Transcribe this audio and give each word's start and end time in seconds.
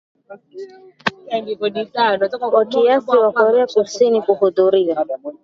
wakiasiri 2.53 3.31
korea 3.33 3.67
kusini 3.67 4.21
kuhudhuria 4.21 5.05